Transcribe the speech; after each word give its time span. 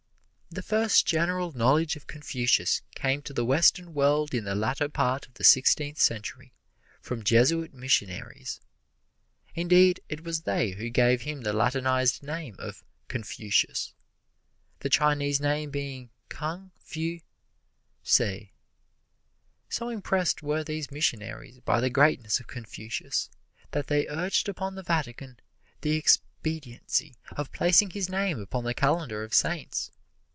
The 0.53 0.61
first 0.61 1.05
general 1.07 1.53
knowledge 1.53 1.95
of 1.95 2.07
Confucius 2.07 2.81
came 2.93 3.21
to 3.21 3.31
the 3.31 3.45
Western 3.45 3.93
world 3.93 4.33
in 4.33 4.43
the 4.43 4.53
latter 4.53 4.89
part 4.89 5.25
of 5.25 5.35
the 5.35 5.45
Sixteenth 5.45 5.97
Century 5.97 6.51
from 6.99 7.23
Jesuit 7.23 7.73
missionaries. 7.73 8.59
Indeed, 9.55 10.01
it 10.09 10.25
was 10.25 10.41
they 10.41 10.71
who 10.71 10.89
gave 10.89 11.21
him 11.21 11.43
the 11.43 11.53
Latinized 11.53 12.21
name 12.21 12.57
of 12.59 12.83
"Confucius," 13.07 13.93
the 14.81 14.89
Chinese 14.89 15.39
name 15.39 15.71
being 15.71 16.09
Kung 16.27 16.71
Fu 16.81 17.21
tsze. 18.03 18.51
So 19.69 19.87
impressed 19.87 20.43
were 20.43 20.65
these 20.65 20.91
missionaries 20.91 21.61
by 21.61 21.79
the 21.79 21.89
greatness 21.89 22.41
of 22.41 22.47
Confucius 22.47 23.29
that 23.71 23.87
they 23.87 24.05
urged 24.09 24.49
upon 24.49 24.75
the 24.75 24.83
Vatican 24.83 25.39
the 25.79 25.95
expediency 25.95 27.15
of 27.37 27.53
placing 27.53 27.91
his 27.91 28.09
name 28.09 28.37
upon 28.37 28.65
the 28.65 28.73
calendar 28.73 29.23
of 29.23 29.33
Saints. 29.33 29.91